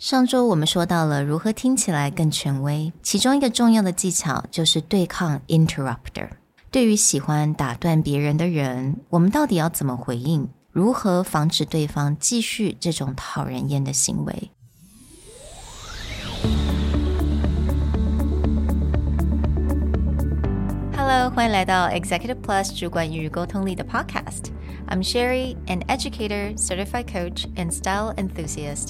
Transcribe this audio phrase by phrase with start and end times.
[0.00, 6.27] 上周我们说到了如何听起来更权威，其中一个重要的技巧就是对抗 interrupter。
[6.71, 10.49] 对于喜欢打断别人的人，我们到底要怎么回应？
[10.71, 14.51] 如何防止对方继续这种讨人厌的行为？
[20.97, 28.89] Hello，欢迎来到 Executive Plus 主管与沟通力的 Podcast。I'm Sherry, an educator, certified coach, and style enthusiast.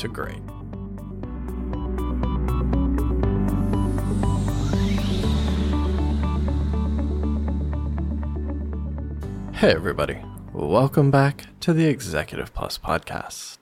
[0.00, 0.40] to great.
[9.52, 10.18] Hey, everybody.
[10.54, 13.58] Welcome back to the Executive Plus podcast.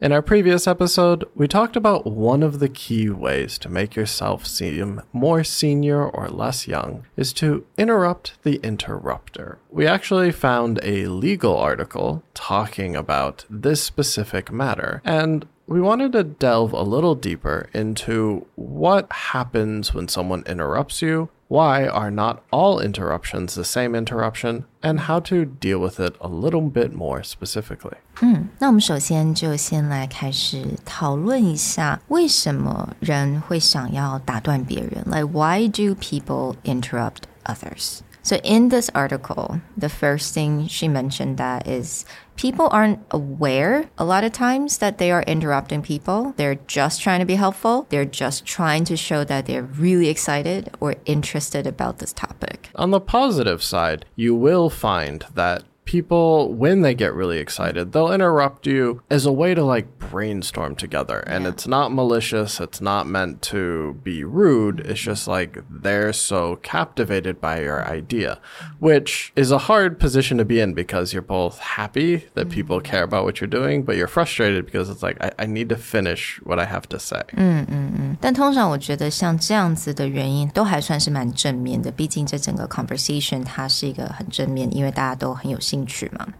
[0.00, 4.46] In our previous episode, we talked about one of the key ways to make yourself
[4.46, 9.58] seem more senior or less young is to interrupt the interrupter.
[9.70, 16.23] We actually found a legal article talking about this specific matter, and we wanted to
[16.23, 22.79] delve a little deeper into what happens when someone interrupts you, why are not all
[22.79, 27.97] interruptions the same interruption, and how to deal with it a little bit more specifically.
[28.21, 35.03] 嗯，那我们首先就先来开始讨论一下，为什么人会想要打断别人？
[35.05, 37.99] Like why do people interrupt others?
[38.22, 42.04] So in this article, the first thing she mentioned that is
[42.36, 46.34] people aren't aware a lot of times that they are interrupting people.
[46.36, 47.86] They're just trying to be helpful.
[47.88, 52.70] They're just trying to show that they're really excited or interested about this topic.
[52.74, 58.13] On the positive side, you will find that people, when they get really excited, they'll
[58.13, 61.19] interrupt you as a way to like brainstorm together.
[61.27, 61.49] And yeah.
[61.49, 64.79] it's not malicious, it's not meant to be rude.
[64.79, 68.39] It's just like they're so captivated by your idea,
[68.79, 73.03] which is a hard position to be in because you're both happy that people care
[73.03, 76.39] about what you're doing, but you're frustrated because it's like, I, I need to finish
[76.45, 77.23] what I have to say.
[77.35, 85.73] 嗯嗯嗯，但通常我觉得像这样子的原因都还算是蛮正面的，毕竟这整个 conversation 它是一个很正面，因为大家都很有兴。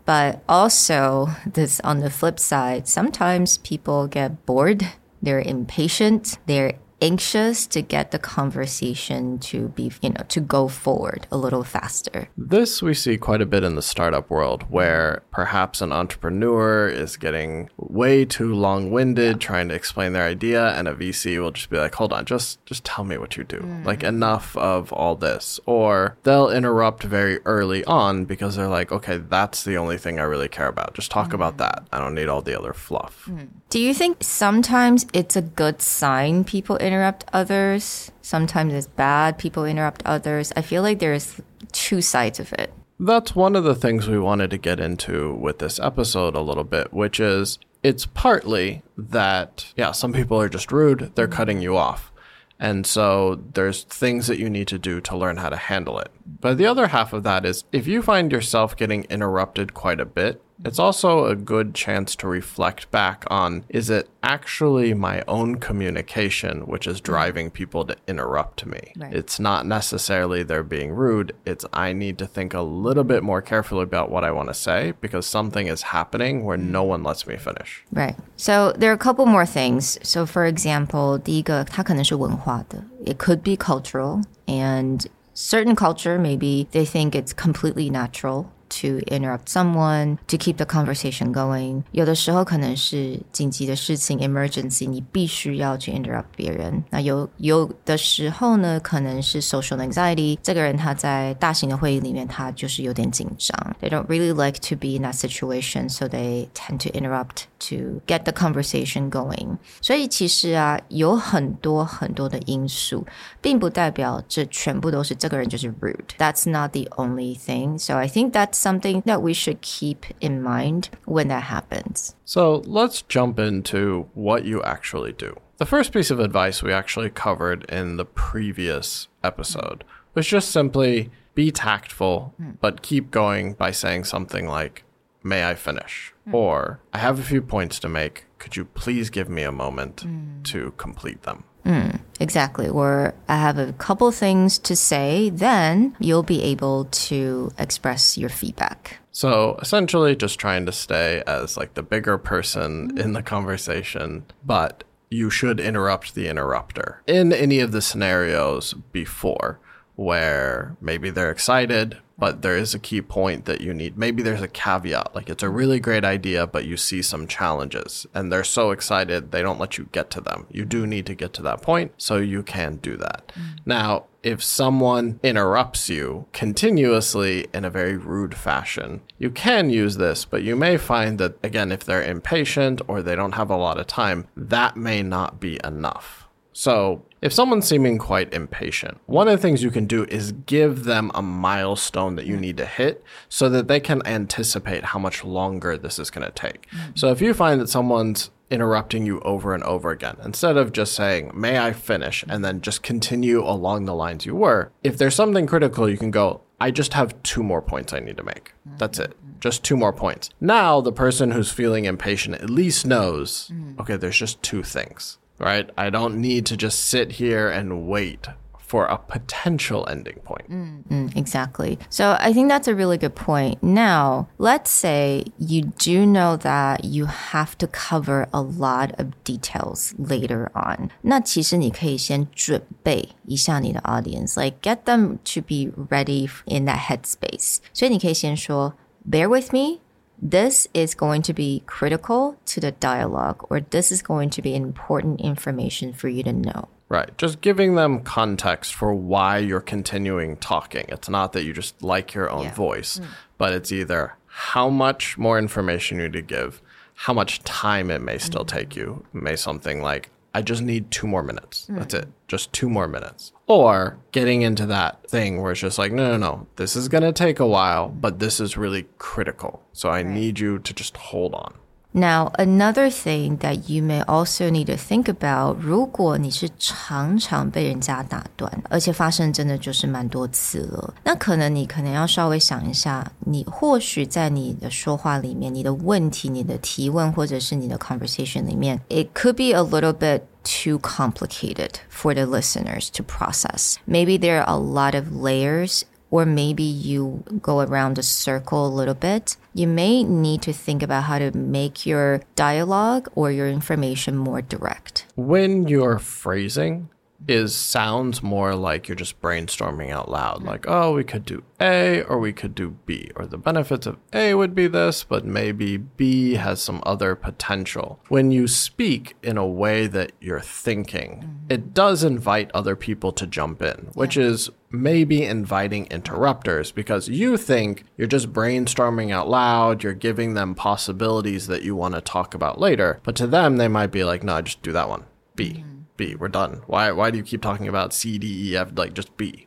[0.05, 4.89] but also, this on the flip side, sometimes people get bored,
[5.23, 11.27] they're impatient, they're anxious to get the conversation to be, you know, to go forward
[11.31, 12.29] a little faster.
[12.37, 17.17] This we see quite a bit in the startup world where perhaps an entrepreneur is
[17.17, 19.39] getting way too long-winded yeah.
[19.39, 22.65] trying to explain their idea and a VC will just be like, "Hold on, just
[22.67, 23.85] just tell me what you do." Mm.
[23.85, 25.61] Like enough of all this.
[25.67, 30.25] Or they'll interrupt very early on because they're like, "Okay, that's the only thing I
[30.25, 30.95] really care about.
[30.95, 31.35] Just talk mm.
[31.35, 31.87] about that.
[31.93, 33.49] I don't need all the other fluff." Mm.
[33.71, 38.11] Do you think sometimes it's a good sign people interrupt others?
[38.23, 40.53] Sometimes it's bad people interrupt others.
[40.57, 41.41] I feel like there's
[41.71, 42.73] two sides of it.
[42.99, 46.65] That's one of the things we wanted to get into with this episode a little
[46.65, 51.77] bit, which is it's partly that, yeah, some people are just rude, they're cutting you
[51.77, 52.11] off.
[52.59, 56.11] And so there's things that you need to do to learn how to handle it.
[56.41, 60.05] But the other half of that is if you find yourself getting interrupted quite a
[60.05, 65.56] bit, it's also a good chance to reflect back on is it actually my own
[65.56, 68.94] communication which is driving people to interrupt me?
[68.96, 69.14] Right.
[69.14, 73.42] It's not necessarily they're being rude, it's I need to think a little bit more
[73.42, 77.28] carefully about what I want to say because something is happening where no one lets
[77.28, 77.84] me finish.
[77.92, 78.16] Right.
[78.38, 80.00] So there are a couple more things.
[80.02, 82.84] So for example, 第一个它可能是文化的.
[83.06, 89.48] It could be cultural and certain culture maybe they think it's completely natural to interrupt
[89.48, 91.84] someone to keep the conversation going。
[91.92, 96.84] 有的时候可能是紧急的事情 emergency，你必须要去 interrupt 别人。
[96.90, 103.76] 那有有的时候呢，可能是 social anxiety，这个人他在大型的会议里面他就是有点紧张。
[103.80, 108.24] They don't really like to be in that situation, so they tend to interrupt to get
[108.24, 109.58] the conversation going。
[109.82, 113.06] 所以其实啊，有很多很多的因素，
[113.40, 117.78] 并不代表这全部都是这个人就是 rude。That's not the only thing.
[117.78, 122.15] So I think that's something that we should keep in mind when that happens.
[122.25, 125.39] So let's jump into what you actually do.
[125.59, 129.85] The first piece of advice we actually covered in the previous episode
[130.15, 132.53] was just simply be tactful, hmm.
[132.61, 134.85] but keep going by saying something like,
[135.23, 136.13] may I finish?
[136.25, 136.35] Hmm.
[136.35, 138.27] Or I have a few points to make.
[138.39, 140.43] Could you please give me a moment hmm.
[140.45, 141.45] to complete them?
[141.69, 142.67] Mm, exactly.
[142.67, 148.31] Or I have a couple things to say, then you'll be able to express your
[148.31, 148.99] feedback.
[149.13, 154.83] So essentially, just trying to stay as like the bigger person in the conversation, but
[155.11, 159.61] you should interrupt the interrupter in any of the scenarios before
[159.99, 163.99] where maybe they're excited, but there is a key point that you need.
[163.99, 168.07] Maybe there's a caveat, like it's a really great idea, but you see some challenges
[168.15, 170.47] and they're so excited they don't let you get to them.
[170.53, 173.33] You do need to get to that point, so you can do that.
[173.35, 173.59] Mm.
[173.67, 180.25] Now, if someone interrupts you continuously in a very rude fashion, you can use this,
[180.25, 183.81] but you may find that, again, if they're impatient or they don't have a lot
[183.81, 186.28] of time, that may not be enough.
[186.59, 190.83] So, if someone's seeming quite impatient, one of the things you can do is give
[190.83, 192.41] them a milestone that you mm.
[192.41, 196.33] need to hit so that they can anticipate how much longer this is going to
[196.33, 196.69] take.
[196.71, 196.99] Mm.
[196.99, 200.95] So, if you find that someone's interrupting you over and over again, instead of just
[200.95, 205.15] saying, May I finish, and then just continue along the lines you were, if there's
[205.15, 208.53] something critical, you can go, I just have two more points I need to make.
[208.79, 209.11] That's it.
[209.11, 209.39] Mm-hmm.
[209.39, 210.31] Just two more points.
[210.41, 213.79] Now, the person who's feeling impatient at least knows, mm.
[213.79, 215.70] okay, there's just two things, right?
[215.78, 218.28] I don't need to just sit here and wait
[218.74, 220.50] for a potential ending point.
[220.50, 221.78] Mm, exactly.
[221.92, 223.62] So I think that's a really good point.
[223.62, 229.94] Now, let's say you do know that you have to cover a lot of details
[230.00, 230.90] later on.
[231.04, 237.58] 那其实你可以先准备一下你的 audience, like get them to be ready in that headspace.
[237.74, 238.74] 所以你可以先说,
[239.08, 239.82] bear with me.
[240.21, 244.55] this is going to be critical to the dialogue, or this is going to be
[244.55, 246.69] important information for you to know.
[246.89, 247.17] Right.
[247.19, 250.87] Just giving them context for why you're continuing talking.
[250.89, 252.55] It's not that you just like your own Yeah.
[252.55, 253.07] voice, mm.
[253.37, 256.63] but it's either how much more information you need to give,
[256.95, 258.49] how much time it may still mm.
[258.49, 259.05] take you.
[259.15, 261.67] It may something like, I just need two more minutes.
[261.69, 262.03] That's mm.
[262.03, 262.09] it.
[262.27, 263.33] Just two more minutes.
[263.49, 267.03] Or getting into that thing where it's just like, no, no, no, this is going
[267.03, 269.63] to take a while, but this is really critical.
[269.73, 271.55] So I need you to just hold on.
[271.96, 289.56] Now, another thing that you may also need to think about，如果你是常常被人家打断，而且发生真的就是蛮多次了，那可能你可能要稍微想一下，你或许在你的说话里面，你的问题、你的提问或者是你的 conversation 里面，it could be
[289.56, 293.76] a little bit too complicated for the listeners to process.
[293.86, 298.69] Maybe there are a lot of layers or maybe you go around a circle a
[298.69, 303.49] little bit, you may need to think about how to make your dialogue or your
[303.49, 305.07] information more direct.
[305.17, 306.89] when you're phrasing
[307.27, 312.03] is sounds more like you're just brainstorming out loud like oh we could do a
[312.03, 315.77] or we could do b or the benefits of a would be this but maybe
[315.77, 321.47] b has some other potential when you speak in a way that you're thinking mm-hmm.
[321.49, 327.37] it does invite other people to jump in which is maybe inviting interrupters because you
[327.37, 332.35] think you're just brainstorming out loud, you're giving them possibilities that you want to talk
[332.35, 333.01] about later.
[333.03, 335.05] But to them, they might be like, no, just do that one.
[335.35, 335.55] B.
[335.55, 335.78] Mm-hmm.
[335.99, 336.15] B.
[336.15, 336.63] We're done.
[336.67, 338.71] Why, why do you keep talking about C, D, E, F?
[338.75, 339.47] Like, just B.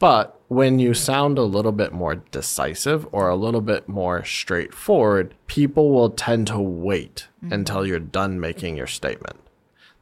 [0.00, 5.34] But when you sound a little bit more decisive or a little bit more straightforward,
[5.46, 9.36] people will tend to wait until you're done making your statement.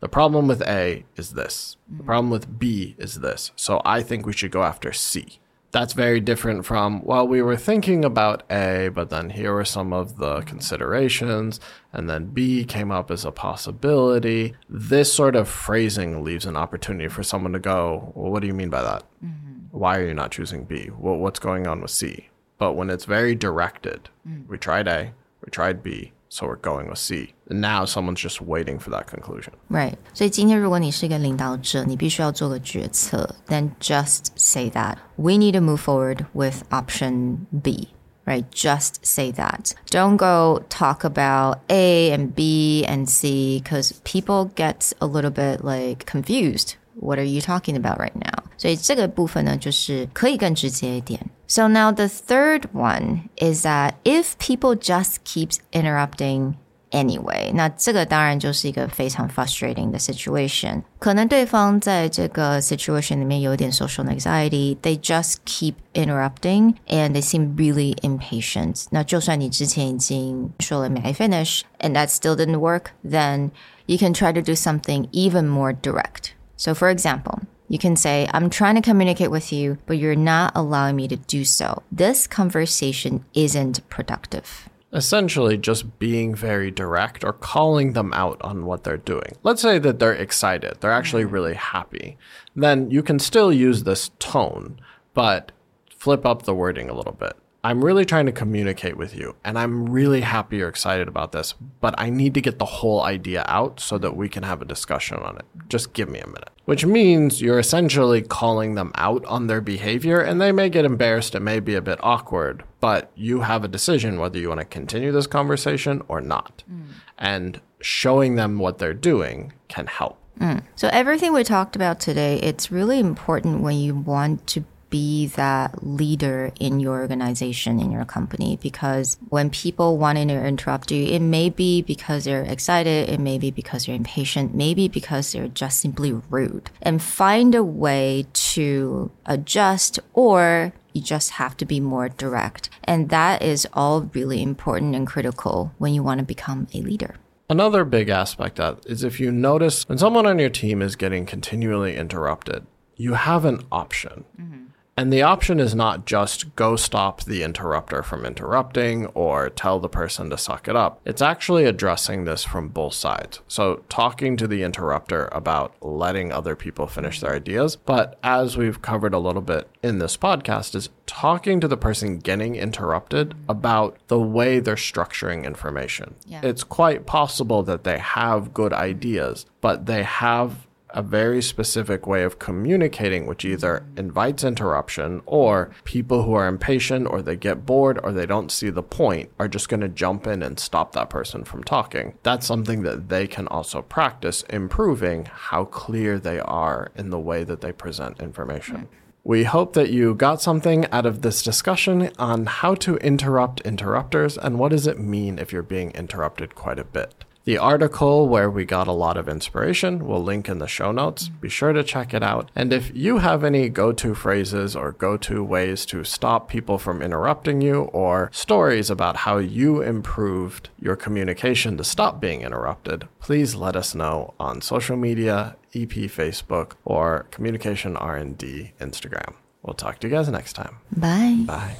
[0.00, 1.78] The problem with A is this.
[1.98, 3.52] The problem with B is this.
[3.56, 5.38] So I think we should go after C.
[5.76, 9.92] That's very different from, well, we were thinking about A, but then here were some
[9.92, 11.60] of the considerations,
[11.92, 14.54] and then B came up as a possibility.
[14.70, 18.54] This sort of phrasing leaves an opportunity for someone to go, well, what do you
[18.54, 19.02] mean by that?
[19.22, 19.76] Mm-hmm.
[19.76, 20.88] Why are you not choosing B?
[20.96, 22.30] Well, what's going on with C?
[22.56, 24.48] But when it's very directed, mm.
[24.48, 25.12] we tried A,
[25.44, 27.33] we tried B, so we're going with C.
[27.49, 29.53] And now someone's just waiting for that conclusion.
[29.69, 29.95] Right.
[30.13, 37.89] 所以今天如果你是一个领导者，你必须要做个决策，then just say that we need to move forward with option B.
[38.23, 39.73] Right, just say that.
[39.89, 45.63] Don't go talk about A and B and C because people get a little bit
[45.63, 46.75] like confused.
[46.93, 48.43] What are you talking about right now?
[48.57, 51.19] 所以这个部分呢，就是可以更直接一点。
[51.47, 56.55] So now the third one is that if people just keeps interrupting
[56.91, 60.83] anyway，那这个当然就是一个非常 frustrating 的 situation。
[60.99, 68.85] 可能对方在这个 situation 里面有一点 social anxiety，they just keep interrupting and they seem really impatient。
[68.91, 73.51] 那就算你之前已经说了 May I finish and that still didn't work, then
[73.87, 76.31] you can try to do something even more direct.
[76.55, 77.39] So for example.
[77.68, 81.16] You can say, I'm trying to communicate with you, but you're not allowing me to
[81.16, 81.82] do so.
[81.90, 84.68] This conversation isn't productive.
[84.92, 89.36] essentially just being very direct or calling them out on what they're doing.
[89.42, 91.34] Let's say that they're excited, they're actually mm-hmm.
[91.34, 92.16] really happy.
[92.54, 94.80] Then you can still use this tone,
[95.12, 95.52] but
[95.90, 97.34] flip up the wording a little bit.
[97.62, 101.54] I'm really trying to communicate with you, and I'm really happy you're excited about this,
[101.80, 104.66] but I need to get the whole idea out so that we can have a
[104.66, 105.44] discussion on it.
[105.68, 106.50] Just give me a minute.
[106.66, 111.34] Which means you're essentially calling them out on their behavior, and they may get embarrassed.
[111.34, 114.66] It may be a bit awkward, but you have a decision whether you want to
[114.66, 116.64] continue this conversation or not.
[116.70, 116.86] Mm.
[117.18, 120.18] And showing them what they're doing can help.
[120.40, 120.62] Mm.
[120.74, 125.86] So everything we talked about today, it's really important when you want to be that
[125.86, 131.20] leader in your organization, in your company, because when people want to interrupt you, it
[131.20, 135.80] may be because they're excited, it may be because you're impatient, maybe because they're just
[135.80, 136.70] simply rude.
[136.82, 142.70] And find a way to adjust or you just have to be more direct.
[142.84, 147.16] And that is all really important and critical when you want to become a leader.
[147.48, 151.26] Another big aspect of is if you notice when someone on your team is getting
[151.26, 152.66] continually interrupted,
[152.96, 154.24] you have an option.
[154.40, 154.64] Mm-hmm.
[154.98, 159.90] And the option is not just go stop the interrupter from interrupting or tell the
[159.90, 161.00] person to suck it up.
[161.04, 163.40] It's actually addressing this from both sides.
[163.46, 167.76] So, talking to the interrupter about letting other people finish their ideas.
[167.76, 172.18] But as we've covered a little bit in this podcast, is talking to the person
[172.18, 176.14] getting interrupted about the way they're structuring information.
[176.26, 176.40] Yeah.
[176.42, 180.65] It's quite possible that they have good ideas, but they have
[180.96, 187.06] a very specific way of communicating, which either invites interruption or people who are impatient
[187.06, 190.26] or they get bored or they don't see the point are just going to jump
[190.26, 192.14] in and stop that person from talking.
[192.22, 197.44] That's something that they can also practice, improving how clear they are in the way
[197.44, 198.88] that they present information.
[199.22, 204.38] We hope that you got something out of this discussion on how to interrupt interrupters
[204.38, 207.24] and what does it mean if you're being interrupted quite a bit.
[207.46, 211.28] The article where we got a lot of inspiration We'll link in the show notes.
[211.28, 212.50] Be sure to check it out.
[212.56, 216.76] And if you have any go to phrases or go to ways to stop people
[216.76, 223.06] from interrupting you or stories about how you improved your communication to stop being interrupted,
[223.20, 229.34] please let us know on social media, EP Facebook, or Communication R&D Instagram.
[229.62, 230.78] We'll talk to you guys next time.
[230.90, 231.44] Bye.
[231.46, 231.76] Bye.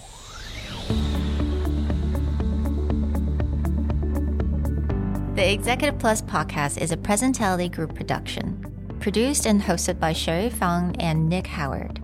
[5.36, 8.64] The Executive Plus podcast is a Presentality Group production,
[9.00, 12.02] produced and hosted by Sherry Fang and Nick Howard.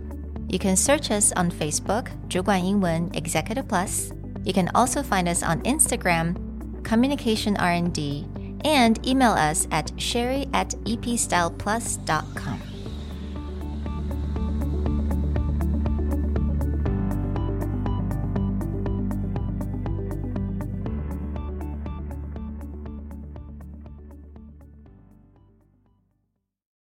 [0.50, 4.12] You can search us on Facebook, 主管英文 Executive Plus.
[4.44, 6.36] You can also find us on Instagram,
[6.84, 8.26] Communication R&D,
[8.64, 12.71] and email us at sherry at epstyleplus.com.